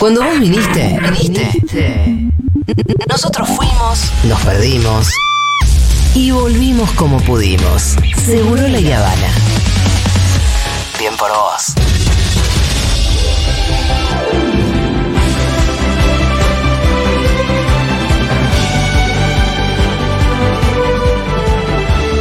[0.00, 2.30] Cuando vos viniste, viniste.
[3.06, 5.10] Nosotros fuimos, nos perdimos
[6.14, 7.96] y volvimos como pudimos.
[8.24, 9.28] Seguro la Habana.
[10.98, 11.74] Bien por vos.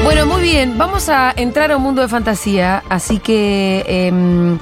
[0.04, 4.59] Bueno, muy bien, vamos a entrar a un mundo de fantasía, así que em,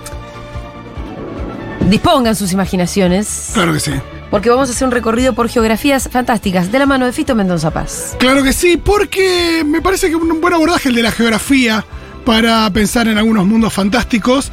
[1.89, 3.91] dispongan sus imaginaciones, Claro que sí.
[4.29, 7.71] porque vamos a hacer un recorrido por geografías fantásticas de la mano de Fito Mendoza
[7.71, 8.15] Paz.
[8.19, 11.85] Claro que sí, porque me parece que un buen abordaje el de la geografía
[12.25, 14.51] para pensar en algunos mundos fantásticos,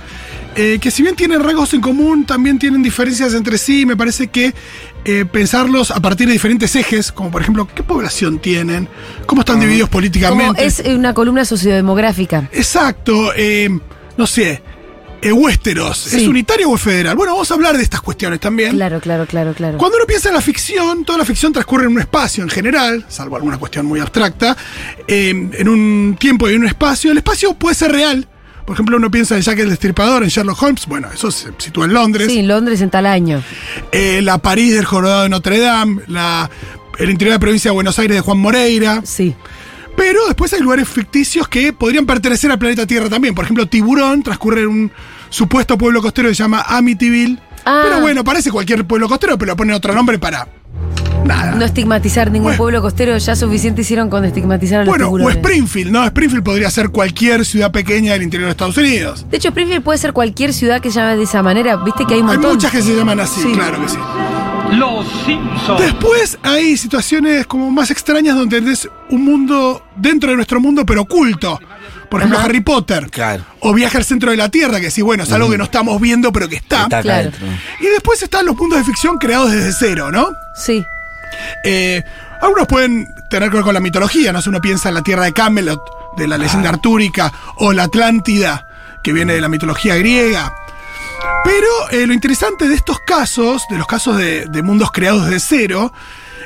[0.55, 3.81] eh, que si bien tienen rasgos en común, también tienen diferencias entre sí.
[3.81, 4.55] y Me parece que
[5.05, 8.89] eh, pensarlos a partir de diferentes ejes, como por ejemplo, ¿qué población tienen?
[9.27, 10.65] ¿Cómo están divididos Como políticamente?
[10.65, 12.49] es una columna sociodemográfica.
[12.53, 13.69] Exacto, eh,
[14.17, 14.63] no sé,
[15.25, 16.17] eh, Westeros, Sí.
[16.23, 17.17] ¿es unitario o es federal?
[17.17, 18.77] Bueno, vamos a hablar de estas cuestiones también.
[18.77, 19.79] Claro, claro, claro, claro.
[19.79, 23.05] Cuando uno piensa en la ficción, toda la ficción transcurre en un espacio en general,
[23.09, 24.57] salvo alguna cuestión muy abstracta,
[25.09, 27.11] eh, en un tiempo y en un espacio.
[27.11, 28.29] El espacio puede ser real.
[28.67, 31.85] Por ejemplo, uno piensa en Jack el Destripador, en Sherlock Holmes, bueno, eso se sitúa
[31.85, 32.29] en Londres.
[32.33, 33.43] Sí, Londres en tal año.
[33.93, 36.49] Eh, la París del Jorobado de Notre Dame, la,
[36.99, 39.03] el interior de la provincia de Buenos Aires de Juan Moreira.
[39.05, 39.35] Sí.
[39.97, 43.35] Pero después hay lugares ficticios que podrían pertenecer al planeta Tierra también.
[43.35, 44.93] Por ejemplo, Tiburón transcurre en un
[45.31, 47.39] supuesto pueblo costero que se llama Amityville.
[47.65, 47.81] Ah.
[47.85, 50.47] Pero bueno, parece cualquier pueblo costero, pero le ponen otro nombre para
[51.25, 51.53] nada.
[51.55, 52.59] No estigmatizar ningún Bueno.
[52.59, 55.31] pueblo costero, ya suficiente hicieron con estigmatizar a los bueno, o.
[55.31, 56.05] Springfield, ¿no?
[56.05, 59.25] Springfield podría ser cualquier ciudad pequeña del interior de Estados Unidos.
[59.31, 61.77] De hecho, Springfield puede ser cualquier ciudad que se llame de esa manera.
[61.77, 63.53] Viste que hay un Hay muchas que se llaman así, Sí.
[63.53, 63.97] claro que sí.
[64.73, 65.81] Los Simpsons.
[65.81, 71.03] Después hay situaciones como más extrañas donde tenés un mundo dentro de nuestro mundo, pero
[71.03, 71.61] oculto.
[72.09, 72.47] Por ejemplo, Ajá.
[72.47, 73.11] Harry Potter.
[73.11, 73.45] Claro.
[73.61, 76.01] O Viaje al centro de la Tierra, que sí, bueno, es algo que no estamos
[76.01, 76.85] viendo, pero que está.
[76.85, 77.31] Está Claro.
[77.81, 80.29] Y después están los mundos de ficción creados desde cero, ¿no?
[80.55, 80.85] Sí.
[81.65, 82.03] Eh,
[82.41, 85.25] algunos pueden tener que ver con la mitología, no sé, uno piensa en la tierra
[85.25, 85.81] de Camelot,
[86.17, 88.67] de la leyenda artúrica, o la Atlántida,
[89.03, 90.53] que viene de la mitología griega.
[91.45, 95.41] Pero eh, lo interesante de estos casos, de los casos de, de mundos creados desde
[95.41, 95.93] cero,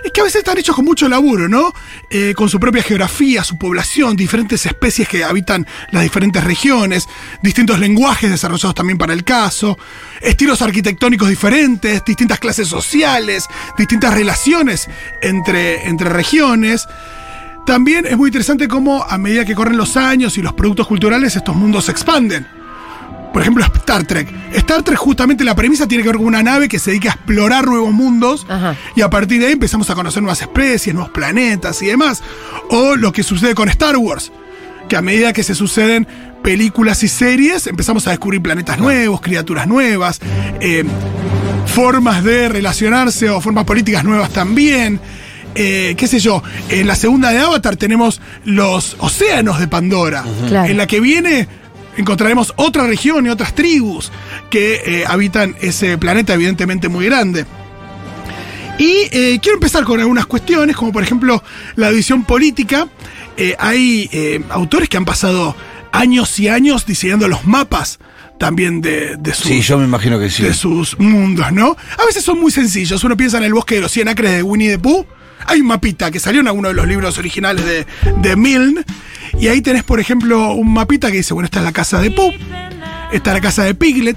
[0.04, 1.72] es que a veces están hechos con mucho laburo, ¿no?
[2.10, 7.09] Eh, con su propia geografía, su población, diferentes especies que habitan las diferentes regiones,
[7.42, 9.78] distintos lenguajes desarrollados también para el caso,
[10.20, 14.88] estilos arquitectónicos diferentes, distintas clases sociales, distintas relaciones
[15.22, 16.86] entre, entre regiones.
[17.66, 21.36] También es muy interesante cómo a medida que corren los años y los productos culturales,
[21.36, 22.58] estos mundos se expanden.
[23.38, 24.28] Por ejemplo, Star Trek.
[24.53, 27.12] Star Trek, justamente la premisa tiene que ver con una nave que se dedica a
[27.12, 28.75] explorar nuevos mundos Ajá.
[28.97, 32.21] y a partir de ahí empezamos a conocer nuevas especies, nuevos planetas y demás.
[32.69, 34.32] O lo que sucede con Star Wars,
[34.88, 36.09] que a medida que se suceden
[36.43, 40.19] películas y series, empezamos a descubrir planetas nuevos, criaturas nuevas,
[40.59, 40.82] eh,
[41.66, 44.98] formas de relacionarse o formas políticas nuevas también.
[45.54, 50.25] Eh, qué sé yo, en la segunda de Avatar tenemos los océanos de Pandora.
[50.48, 50.69] Claro.
[50.69, 51.47] En la que viene
[51.98, 54.10] encontraremos otra región y otras tribus
[54.48, 57.44] que eh, habitan ese planeta evidentemente muy grande.
[58.78, 61.42] Y eh, quiero empezar con algunas cuestiones, como por ejemplo
[61.76, 62.88] la división política.
[63.36, 65.54] Eh, hay autores que han pasado
[65.92, 67.98] años y años diseñando los mapas
[68.38, 70.44] también de, de sus, Sí, yo me imagino que sí.
[70.44, 71.76] de sus mundos, ¿no?
[71.98, 73.03] A veces son muy sencillos.
[73.03, 75.04] Uno piensa en el bosque de los 100 acres de Winnie the Pooh.
[75.47, 77.86] Hay un mapita que salió en alguno de los libros originales de,
[78.20, 78.84] de Milne.
[79.41, 82.10] Y ahí tenés, por ejemplo, un mapita que dice, bueno, esta es la casa de
[82.10, 82.32] Pooh.
[83.12, 84.16] Esta es la casa de Piglet.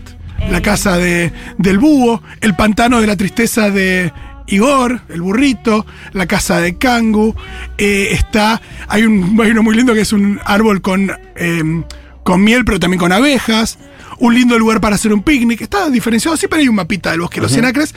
[0.49, 2.23] La casa de, del búho.
[2.41, 4.11] El pantano de la tristeza de
[4.47, 5.85] Igor, el burrito.
[6.13, 7.35] La casa de Kangu.
[7.77, 11.83] Eh, está, hay, un, hay uno muy lindo que es un árbol con, eh,
[12.23, 13.77] con miel, pero también con abejas
[14.21, 15.61] un lindo lugar para hacer un picnic.
[15.61, 17.95] Está diferenciado, siempre hay un mapita del bosque de los 100 acres.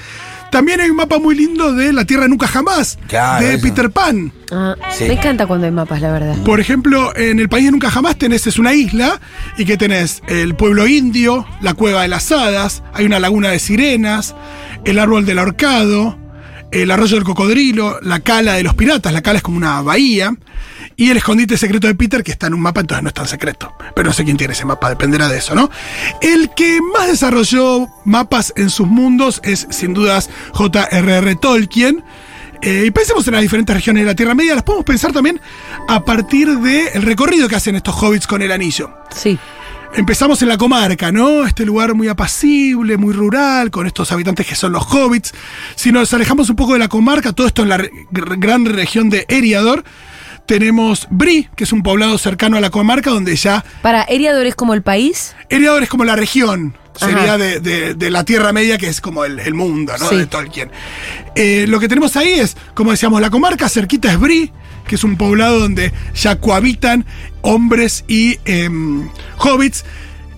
[0.50, 3.62] También hay un mapa muy lindo de La Tierra Nunca Jamás, Claro, de eso.
[3.62, 4.32] Peter Pan.
[4.52, 5.04] Ah, Sí.
[5.04, 6.36] Me encanta cuando hay mapas, la verdad.
[6.44, 9.20] Por ejemplo, en el país de Nunca Jamás tenés, es una isla,
[9.58, 13.58] y que tenés el pueblo indio, la cueva de las hadas, hay una laguna de
[13.58, 14.34] sirenas,
[14.84, 16.16] el árbol del ahorcado,
[16.70, 20.34] el arroyo del cocodrilo, la cala de los piratas, la cala es como una bahía,
[20.96, 23.26] y el escondite secreto de Peter, que está en un mapa, entonces no es tan
[23.28, 23.74] secreto.
[23.94, 25.70] Pero no sé quién tiene ese mapa, dependerá de eso, ¿no?
[26.20, 31.36] El que más desarrolló mapas en sus mundos es, sin dudas, J.R.R.
[31.36, 32.04] Tolkien.
[32.62, 35.38] Eh, y pensemos en las diferentes regiones de la Tierra Media, las podemos pensar también
[35.88, 38.90] a partir del recorrido que hacen estos hobbits con el anillo.
[39.14, 39.38] Sí.
[39.96, 41.44] Empezamos en la comarca, ¿no?
[41.44, 45.32] Este lugar muy apacible, muy rural, con estos habitantes que son los hobbits.
[45.76, 49.08] Si nos alejamos un poco de la comarca, todo esto en la re- gran región
[49.10, 49.84] de Eriador,
[50.46, 54.54] tenemos Bri, que es un poblado cercano a la comarca, donde ya Para, Eriador es
[54.54, 55.34] como el país.
[55.48, 56.76] Eriador es como la región.
[56.96, 60.08] sería de, de- de la Tierra Media, que es como el, el mundo, ¿no?
[60.08, 60.16] Sí.
[60.16, 60.70] De Tolkien.
[61.34, 64.52] Eh, lo que tenemos ahí es, como decíamos, la comarca cerquita es Bri,
[64.86, 67.04] que es un poblado donde ya cohabitan
[67.42, 69.08] hombres y em,
[69.38, 69.84] hobbits.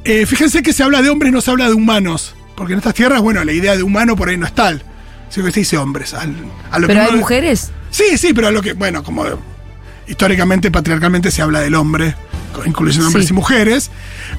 [0.04, 2.34] Eh, fíjense que se habla de hombres, no se habla de humanos.
[2.56, 4.82] Porque en estas tierras, bueno, la idea de humano por ahí no es tal.
[5.28, 6.14] Sino que se dice hombres.
[6.14, 6.34] al-
[6.70, 7.70] a lo que Pero hay uno- mujeres.
[7.90, 9.24] Sí, sí, pero a lo que, bueno, como
[10.06, 12.14] históricamente, patriarcalmente se habla del hombre,
[12.64, 13.32] incluyendo hombres Sí.
[13.32, 13.90] y mujeres,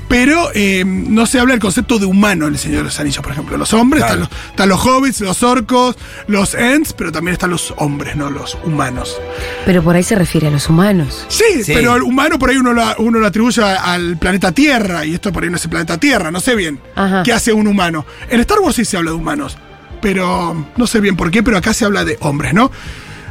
[0.08, 3.22] pero eh, no se habla del concepto de humano en el Señor de los Anillos,
[3.22, 3.58] por ejemplo.
[3.58, 4.24] Los hombres, Claro.
[4.24, 5.96] están, los, están los hobbits, los orcos,
[6.28, 9.18] los ents, pero también están los hombres, no los humanos.
[9.66, 11.26] Pero por ahí se refiere a los humanos.
[11.28, 11.74] Sí, Sí.
[11.76, 15.32] pero el humano por ahí uno lo, uno lo atribuye al planeta Tierra, y esto
[15.32, 17.22] por ahí no es el planeta Tierra, no sé bien Ajá.
[17.24, 18.06] qué hace un humano.
[18.30, 19.58] En Star Wars sí se habla de humanos,
[20.02, 22.72] pero no sé bien por qué, pero acá se habla de hombres, ¿no?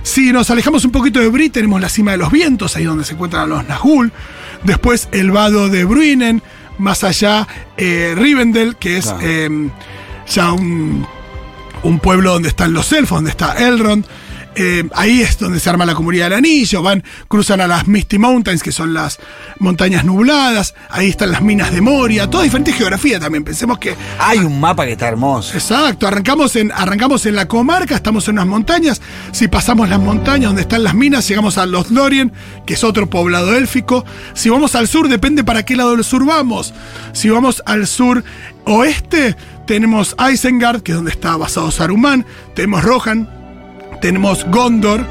[0.06, 3.04] Si nos alejamos un poquito de Bri, tenemos la cima de los vientos, ahí donde
[3.04, 4.12] se encuentran los Nahul.
[4.62, 6.44] Después el vado de Bruinen,
[6.78, 9.18] más allá eh, Rivendell, que es Claro.
[9.22, 9.70] eh,
[10.28, 11.04] ya un,
[11.82, 14.06] un pueblo donde están los elfos, donde está Elrond.
[14.58, 18.18] Eh, ahí es donde se arma la comunidad del anillo, van, cruzan a las Misty
[18.18, 19.18] Mountains, que son las
[19.58, 23.44] montañas nubladas, ahí están las minas de Moria, toda diferente geografía también.
[23.44, 25.52] Pensemos que Hay un mapa que está hermoso.
[25.54, 29.02] Exacto, arrancamos en, arrancamos en la comarca, estamos en unas montañas.
[29.32, 32.32] Si pasamos las montañas donde están las minas, llegamos a Los Lorien,
[32.64, 34.06] que es otro poblado élfico.
[34.32, 36.72] Si vamos al sur, depende para qué lado del sur vamos.
[37.12, 38.24] Si vamos al sur
[38.64, 39.36] oeste,
[39.66, 42.24] tenemos Isengard, que es donde está basado Saruman.
[42.54, 43.28] Tenemos Rohan,
[44.00, 45.04] tenemos Gondor.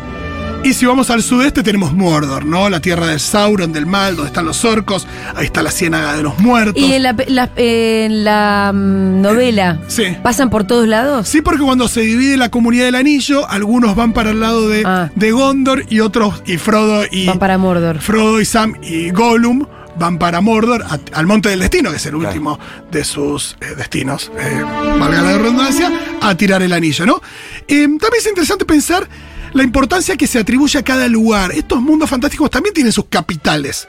[0.64, 2.70] Y si vamos al sudeste tenemos Mordor, ¿no?
[2.70, 5.06] La tierra del Sauron, del mal, donde están los orcos,
[5.36, 6.82] ahí está la ciénaga de los muertos.
[6.82, 10.06] Y en la, pe- la- en la mm, novela, Sí.
[10.24, 11.28] ¿pasan por todos lados?
[11.28, 14.82] Sí, porque cuando se divide la comunidad del anillo, algunos van para el lado de,
[14.88, 15.12] Ah.
[15.14, 18.00] de Gondor y otros, y Frodo y Van para Mordor.
[18.00, 19.68] Frodo y Sam y Gollum
[20.00, 22.60] van para Mordor, a- al Monte del Destino, que es el último
[22.92, 24.62] de sus eh, destinos, eh,
[25.00, 25.90] valga la redundancia,
[26.22, 27.22] a tirar el anillo, ¿no?
[27.68, 29.08] Eh, también es interesante pensar
[29.56, 31.54] la importancia que se atribuye a cada lugar.
[31.54, 33.88] Estos mundos fantásticos también tienen sus capitales.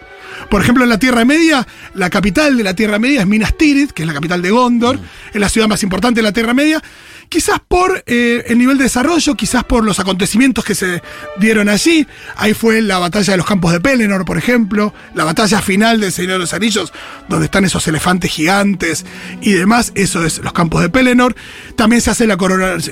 [0.48, 3.90] Por ejemplo, en la Tierra Media, la capital de la Tierra Media es Minas Tirith,
[3.90, 5.00] que es la capital de Gondor,
[5.34, 6.80] es la ciudad más importante de la Tierra Media.
[7.28, 11.02] Quizás por eh, el nivel de desarrollo, quizás por los acontecimientos que se
[11.40, 12.06] dieron allí.
[12.36, 16.12] Ahí fue la batalla de los campos de Pelennor, por ejemplo, la batalla final del
[16.12, 16.92] Señor de los Anillos,
[17.28, 19.04] donde están esos elefantes gigantes
[19.40, 19.90] y demás.
[19.96, 21.34] Eso es los campos de Pelennor.
[21.74, 22.36] También se hace la,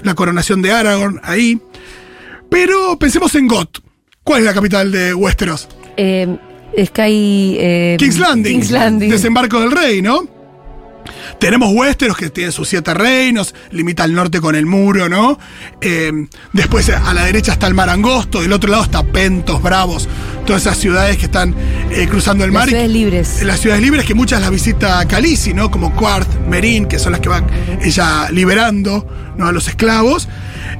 [0.02, 1.60] la coronación de Aragorn ahí.
[2.50, 3.78] Pero pensemos en Goth.
[4.22, 5.68] ¿Cuál es la capital de Westeros?
[5.96, 6.36] Eh,
[6.86, 7.56] Sky.
[7.58, 8.52] eh, King's Landing.
[8.52, 9.10] King's Landing.
[9.10, 10.26] Desembarco del Rey, ¿no?
[11.38, 15.38] Tenemos Westeros que tiene sus siete reinos, limita al norte con el muro, ¿no?
[15.82, 16.10] Eh,
[16.54, 20.08] después a la derecha está el mar angosto, del otro lado está Pentos, Bravos,
[20.46, 21.54] todas esas ciudades que están
[21.90, 22.68] eh, cruzando el Las mar.
[22.68, 23.42] y- ciudades libres.
[23.42, 25.70] las ciudades libres que muchas las visita Khaleesi, ¿no?
[25.70, 27.46] Como Quart, Merín, que son las que van
[27.82, 29.06] ella liberando
[29.36, 29.46] ¿no?
[29.46, 30.28] a los esclavos.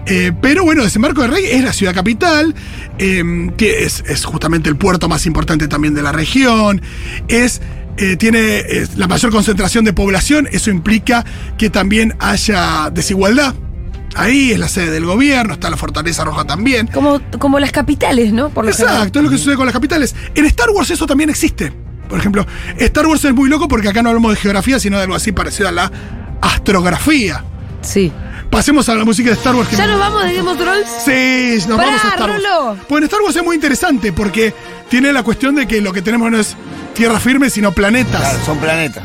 [0.07, 2.55] Eh, pero bueno, Desembarco del Rey es la ciudad capital,
[2.99, 3.23] eh,
[3.59, 6.83] es, es justamente el puerto más importante también de la región,
[7.29, 7.63] es,
[7.97, 11.25] eh, tiene es la mayor concentración de población, eso implica
[11.57, 13.55] que también haya desigualdad.
[14.17, 16.87] Ahí es la sede del gobierno, está la Fortaleza Roja también.
[16.87, 18.51] Como, como las capitales, ¿no?
[18.51, 20.15] Por Exacto, es lo que sucede con las capitales.
[20.35, 21.73] En Star Wars eso también existe.
[22.09, 22.47] Por ejemplo,
[22.79, 25.33] Star Wars es muy loco porque acá no hablamos de geografía, sino de algo así
[25.33, 25.91] parecido a la
[26.43, 27.43] astrografía.
[27.81, 28.13] Sí.
[28.55, 29.69] Pasemos a la música de Star Wars.
[29.69, 30.87] que- ¿Ya nos vamos de Game of Thrones?
[31.05, 32.43] Sí, nos Pará, vamos a Star Wars.
[32.45, 32.77] Rolo.
[32.89, 34.55] Pues en Star Wars es muy interesante porque
[34.89, 36.55] tiene la cuestión de que lo que tenemos no es
[36.95, 38.21] tierra firme, sino planetas.
[38.21, 39.03] Claro, son planetas.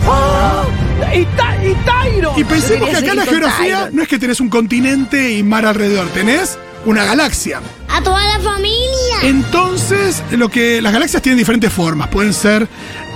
[2.38, 3.95] Y pensemos Debería que acá la geografía Tyron.
[3.95, 7.59] no es que tenés un continente y mar alrededor, tenés una galaxia.
[7.89, 9.17] A toda la familia.
[9.24, 12.09] Entonces, lo que las galaxias tienen diferentes formas.
[12.09, 12.67] Pueden ser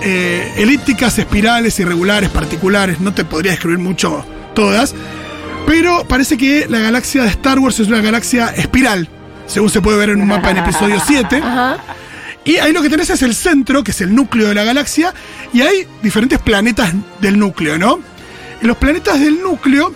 [0.02, 3.00] eh, elípticas, espirales, irregulares, particulares.
[3.00, 4.96] No te podría describir mucho todas.
[5.74, 9.10] Pero parece que la galaxia de Star Wars es una galaxia espiral.
[9.48, 11.38] Según se puede ver en un mapa en episodio 7.
[11.38, 11.78] Ajá.
[12.46, 15.16] Y ahí lo que tenés es el centro, que es el núcleo de la galaxia,
[15.52, 18.00] y hay diferentes planetas del núcleo, ¿no?
[18.62, 19.92] Y los planetas del núcleo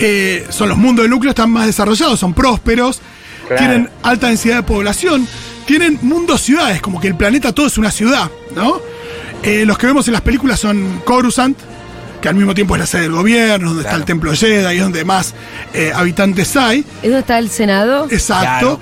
[0.00, 3.00] eh, son los mundos del núcleo, están más desarrollados, son prósperos,
[3.56, 5.28] tienen alta densidad de población,
[5.64, 8.80] tienen mundos ciudades, como que el planeta todo es una ciudad, ¿no?
[9.44, 11.56] Eh, los que vemos en las películas son Coruscant,
[12.20, 14.78] que al mismo tiempo es la sede del gobierno, donde está el templo Jedi, y
[14.78, 15.34] donde más
[15.74, 16.80] eh, habitantes hay.
[16.80, 18.06] ¿Es donde está el Senado?
[18.10, 18.80] Exacto.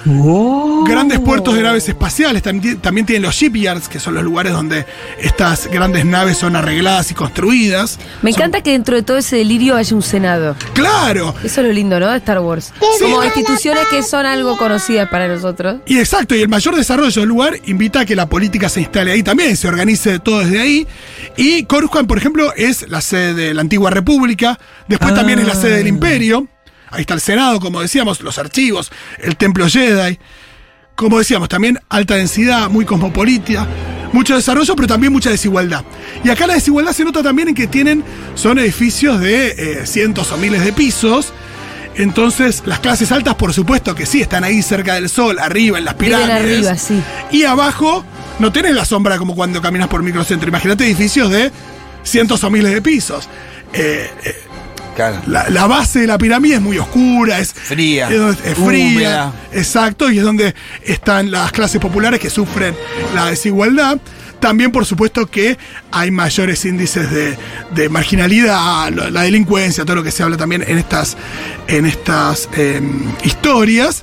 [0.86, 2.42] Grandes puertos de naves espaciales.
[2.42, 4.86] También, también tienen los shipyards, que son los lugares donde
[5.20, 7.98] estas grandes naves son arregladas y construidas.
[8.22, 10.56] Me Son- encanta que dentro de todo ese delirio haya un Senado.
[10.74, 11.34] ¡Claro!
[11.44, 12.10] Eso es lo lindo, ¿no?
[12.10, 12.72] De Star Wars.
[13.00, 15.76] Como instituciones que son algo conocidas para nosotros.
[15.86, 19.12] Y exacto, y el mayor desarrollo del lugar invita a que la política se instale
[19.12, 20.86] ahí también, se organice todo desde ahí.
[21.36, 25.46] Y Coruscant, por ejemplo, es la sede sede de la antigua república, después también es
[25.46, 26.48] la sede del imperio,
[26.90, 30.18] ahí está el Senado, como decíamos, los archivos, el templo Jedi,
[30.94, 33.66] como decíamos, también alta densidad, muy cosmopolita,
[34.12, 35.84] mucho desarrollo, pero también mucha desigualdad.
[36.24, 38.02] Y acá la desigualdad se nota también en que tienen,
[38.34, 41.32] son edificios de eh, cientos o miles de pisos,
[41.98, 45.84] entonces, las clases altas, por supuesto que sí, están ahí cerca del sol, arriba, en
[45.84, 46.68] las pirámides.
[46.68, 47.02] arriba, sí.
[47.32, 48.04] Y abajo
[48.38, 50.48] no tenés la sombra como cuando caminas por microcentro.
[50.48, 51.50] Imagínate edificios de
[52.08, 53.28] cientos o miles de pisos.
[53.72, 54.36] Eh, eh,
[54.96, 55.22] Claro.
[55.28, 60.18] la, la base de la pirámide es muy oscura, es Fría, es, fría, exacto, y
[60.18, 62.74] es donde están las clases populares que sufren
[63.14, 64.00] la desigualdad.
[64.40, 65.56] También, por supuesto, que
[65.92, 67.38] hay mayores índices de,
[67.76, 71.16] de marginalidad, la delincuencia, todo lo que se habla también en estas,
[71.68, 74.02] en estas em, historias.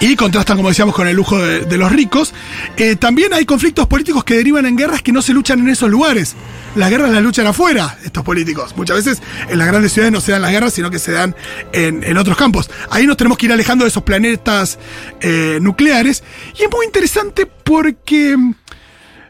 [0.00, 2.32] Y contrastan, como decíamos, con el lujo de, de los ricos.
[2.76, 5.90] Eh, también hay conflictos políticos que derivan en guerras que no se luchan en esos
[5.90, 6.34] lugares.
[6.76, 8.74] Las guerras las luchan afuera, estos políticos.
[8.76, 11.34] Muchas veces en las grandes ciudades no se dan las guerras, sino que se dan
[11.72, 12.70] en, en otros campos.
[12.90, 14.78] Ahí nos tenemos que ir alejando de esos planetas
[15.20, 16.22] eh, nucleares.
[16.58, 18.54] Y es muy interesante porque mm,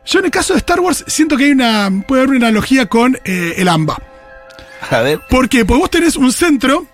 [0.05, 2.87] yo en el caso de Star Wars siento que hay una, puede haber una analogía
[2.87, 3.99] con eh, el AMBA.
[4.91, 5.21] A ver.
[5.29, 5.65] ¿Por qué?
[5.65, 6.87] Porque vos tenés un centro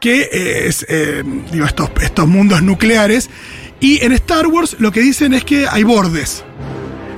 [0.00, 3.30] que eh, es, eh, digo, estos, estos mundos nucleares,
[3.80, 6.44] y en Star Wars lo que dicen es que hay bordes.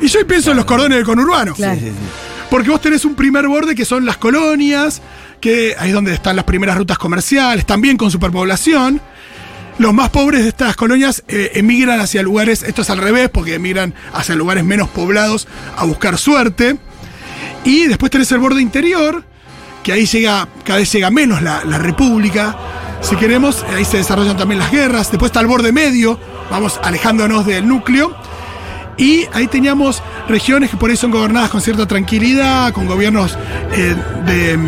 [0.00, 1.54] Y yo ahí pienso en los cordones del conurbano.
[1.54, 1.74] Claro.
[1.74, 2.29] Sí, sí, sí.
[2.50, 5.00] Porque vos tenés un primer borde que son las colonias,
[5.40, 9.00] que ahí es donde están las primeras rutas comerciales, también con superpoblación.
[9.78, 13.54] Los más pobres de estas colonias eh, emigran hacia lugares, esto es al revés, porque
[13.54, 16.76] emigran hacia lugares menos poblados a buscar suerte.
[17.64, 19.24] Y después tenés el borde interior,
[19.82, 22.56] que ahí llega, cada vez llega menos la, la república.
[23.00, 25.10] Si queremos, ahí se desarrollan también las guerras.
[25.10, 26.18] Después está el borde medio,
[26.50, 28.14] vamos alejándonos del núcleo.
[29.00, 33.36] Y ahí teníamos regiones que por ahí son gobernadas con cierta tranquilidad, con gobiernos
[33.72, 34.58] eh, de,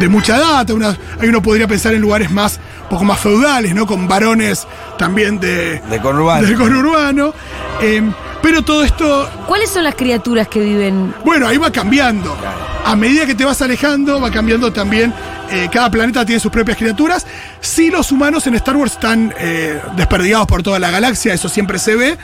[0.00, 0.74] de mucha data.
[0.74, 3.86] Una- ahí uno podría pensar en lugares más, un poco más feudales, ¿no?
[3.86, 4.66] Con varones
[4.98, 6.44] también de, De conurbano.
[6.44, 7.32] del conurbano.
[7.80, 8.02] Eh,
[8.42, 11.14] pero todo esto ¿Cuáles son las criaturas que viven?
[11.24, 12.36] bueno, ahí va cambiando.
[12.84, 15.12] A medida que te vas alejando, va cambiando también.
[15.52, 17.24] eh, cada planeta tiene sus propias criaturas.
[17.60, 21.78] Sí, los humanos en Star Wars están eh, desperdigados por toda la galaxia, eso siempre
[21.78, 22.18] se ve.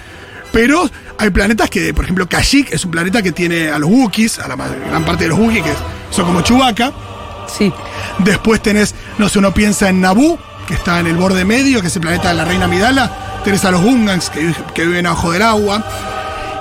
[0.55, 4.39] Pero hay planetas que, por ejemplo, Kashyyyk es un planeta que tiene a los Wookiees,
[4.39, 5.73] a la gran parte de los Wookiees, que
[6.11, 6.93] son como Chewbacca.
[7.49, 7.73] Sí.
[8.21, 11.89] Después tenés, no sé, uno piensa en Naboo, que está en el borde medio, que
[11.89, 13.43] es el planeta de la reina Midala.
[13.45, 15.85] Tenés a los Gungans, que, que viven abajo del agua.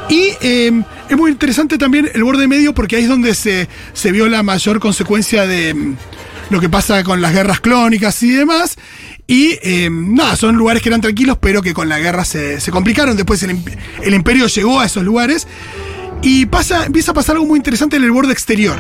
[0.10, 4.12] Y eh, es muy interesante también el borde medio, porque ahí es donde se, se
[4.12, 5.96] vio la mayor consecuencia de mm,
[6.50, 8.76] lo que pasa con las guerras clónicas y demás.
[9.26, 13.16] Y eh, nada, son lugares que eran tranquilos, pero que con la guerra se, complicaron.
[13.16, 15.48] Después el, imp- el imperio llegó a esos lugares.
[16.22, 18.78] Y pasa, empieza a pasar algo muy interesante en el borde exterior.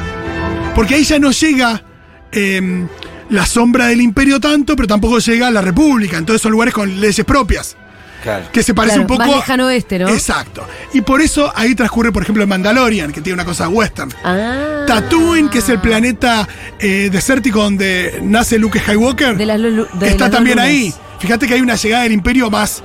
[0.75, 1.83] Porque ahí ya no llega
[2.31, 2.87] eh,
[3.29, 6.17] la sombra del imperio tanto, pero tampoco llega la república.
[6.17, 7.75] Entonces son lugares con leyes propias.
[8.23, 8.45] Claro.
[8.53, 9.27] Que se parece Claro, un poco.
[9.27, 10.07] más lejano oeste, ¿no?
[10.07, 10.65] Exacto.
[10.93, 14.13] Y por eso ahí transcurre, por ejemplo, el Mandalorian, que tiene una cosa western.
[14.23, 14.85] Ah.
[14.87, 16.47] Tatooine, que es el planeta
[16.79, 20.93] eh, desértico donde nace Luke Skywalker, De las de está las también ahí.
[21.19, 22.81] Fíjate que hay una llegada del imperio más,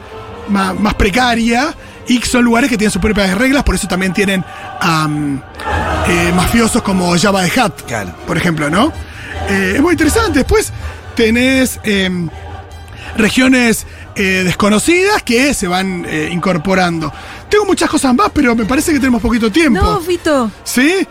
[0.49, 1.73] más, más precaria
[2.09, 4.45] y son lugares que tienen sus propias reglas, por eso también tienen
[6.09, 8.13] eh, mafiosos como Jabba de Hutt, Claro.
[8.27, 8.93] por ejemplo, ¿no?
[9.49, 10.41] Eh, es muy interesante.
[10.41, 10.73] Después
[11.15, 12.29] tenés em,
[13.17, 13.87] regiones
[14.19, 17.13] eh, desconocidas que se van eh, incorporando.
[17.49, 19.81] Tengo muchas cosas más, pero me parece que tenemos poquito tiempo.
[19.81, 20.51] No, Fito.
[20.65, 21.07] ¿Sí?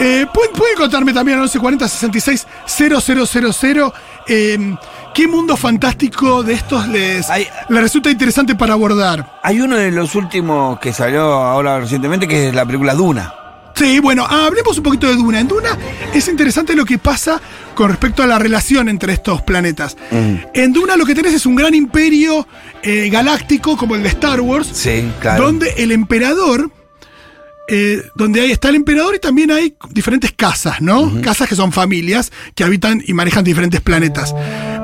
[0.00, 3.92] Eh, ¿pueden, pueden contarme también al 1140 66 000
[4.26, 4.76] eh,
[5.14, 9.38] qué mundo fantástico de estos les, Hay- les resulta interesante para abordar?
[9.42, 13.34] Hay uno de los últimos que salió ahora recientemente que es la película Duna.
[13.74, 15.40] Sí, bueno, hablemos un poquito de Duna.
[15.40, 15.76] En Duna
[16.14, 17.40] es interesante lo que pasa
[17.74, 19.96] con respecto a la relación entre estos planetas.
[20.54, 22.46] En Duna lo que tenés es un gran imperio
[22.82, 25.44] eh, galáctico como el de Star Wars, Sí, claro.
[25.46, 26.70] donde el emperador,
[27.68, 31.20] eh, donde ahí está el emperador y también hay diferentes casas, ¿no?
[31.20, 34.34] Casas que son familias que habitan y manejan diferentes planetas.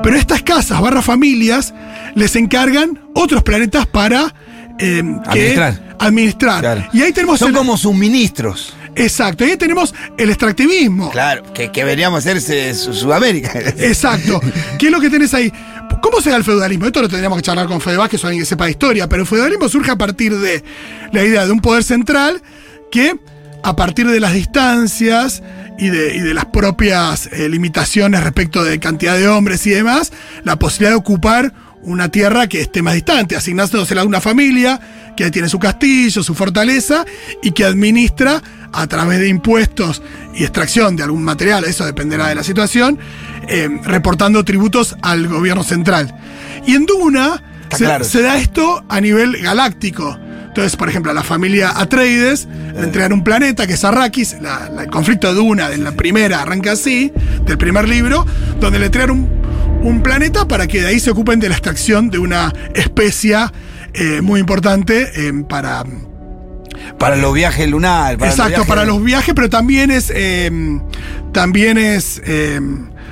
[0.02, 1.74] Pero estas casas barra familias
[2.16, 4.34] les encargan otros planetas para
[4.80, 5.96] eh, Administrar.
[6.00, 6.60] administrar.
[6.60, 6.84] Claro.
[6.92, 8.74] Y ahí tenemos Son el- como suministros.
[9.00, 11.10] Exacto, ahí tenemos el extractivismo.
[11.10, 13.52] Claro, que, que deberíamos Su- Sudamérica.
[13.78, 14.40] Exacto.
[14.78, 15.52] ¿Qué es lo que tenés ahí?
[16.02, 16.86] ¿Cómo se da el feudalismo?
[16.86, 19.22] Esto lo tendríamos que charlar con Fede Vázquez o alguien que sepa de historia, pero
[19.22, 20.62] el feudalismo surge a partir de
[21.12, 22.40] la idea de un poder central
[22.90, 23.16] que,
[23.62, 25.42] a partir de las distancias
[25.78, 30.12] y de, y de las propias eh, limitaciones respecto de cantidad de hombres y demás,
[30.44, 31.52] la posibilidad de ocupar
[31.82, 34.80] una tierra que esté más distante, asignándosela a una familia
[35.16, 37.04] que tiene su castillo, su fortaleza
[37.42, 40.02] y que administra a través de impuestos
[40.34, 42.98] y extracción de algún material, eso dependerá de la situación,
[43.48, 46.14] eh, reportando tributos al gobierno central.
[46.66, 48.04] Y en Duna se, claro.
[48.04, 50.18] se da esto a nivel galáctico.
[50.48, 54.36] Entonces, por ejemplo, a la familia Atreides le entregan un planeta que es Arrakis.
[54.40, 57.12] La- la- el conflicto de Duna de la primera arranca así,
[57.44, 58.26] del primer libro,
[58.60, 59.39] donde le entregan un,
[59.82, 63.52] un planeta para que de ahí se ocupen de la extracción de una especia
[63.94, 65.84] eh, muy importante eh, para,
[66.98, 68.18] Para los viajes lunares.
[68.18, 70.50] Para exacto, viajes- para los viajes, pero también es eh,
[71.32, 72.60] también es eh,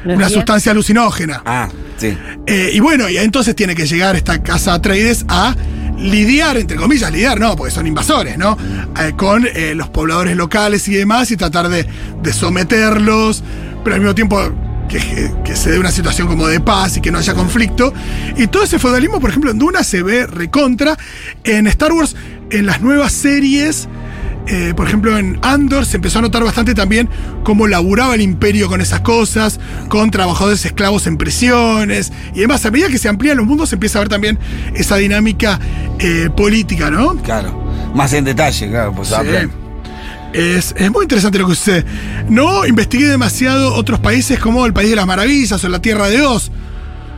[0.04, 1.42] una sustancia alucinógena.
[1.44, 2.16] Ah, sí.
[2.46, 5.54] Eh, y bueno, y entonces tiene que llegar esta casa Atreides a
[5.98, 8.56] lidiar, entre comillas, lidiar, no, porque son invasores, ¿no?
[9.00, 11.86] Eh, con eh, los pobladores locales y demás y tratar de,
[12.22, 13.42] de someterlos,
[13.82, 14.40] pero al mismo tiempo
[14.88, 17.92] que, se dé una situación como de paz y que no haya conflicto.
[18.36, 20.96] Y todo ese feudalismo, por ejemplo, en Duna se ve recontra.
[21.44, 22.16] En Star Wars,
[22.50, 23.88] en las nuevas series.
[24.46, 27.10] eh, por ejemplo, en Andor se empezó a notar bastante también
[27.44, 32.64] cómo laburaba el imperio con esas cosas, con trabajadores esclavos en prisiones y demás.
[32.64, 34.38] A medida que se amplían los mundos, se empieza a ver también
[34.74, 35.60] esa dinámica
[35.98, 37.16] eh, política, ¿no?
[37.16, 37.62] Claro.
[37.94, 38.92] Más en detalle, claro.
[38.94, 39.67] Pues Sí.
[40.32, 41.84] Es, es muy interesante lo que sucede.
[42.28, 46.22] No investigué demasiado otros países como el País de las Maravillas o la Tierra de
[46.22, 46.50] Oz.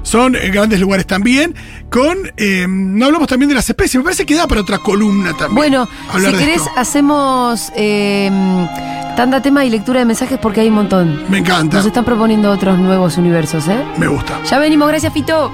[0.03, 1.55] Son eh, grandes lugares también.
[1.91, 2.17] Con.
[2.37, 3.97] eh, no hablamos también de las especies.
[3.97, 5.55] Me parece que da para otra columna también.
[5.55, 6.71] Bueno, si querés, esto.
[6.77, 8.31] hacemos eh,
[9.17, 11.25] tanda tema y lectura de mensajes porque hay un montón.
[11.29, 11.79] Me encanta.
[11.79, 13.85] Nos están proponiendo otros nuevos universos, ¿eh?
[13.99, 14.41] Me gusta.
[14.49, 15.51] Ya venimos, gracias, Fito.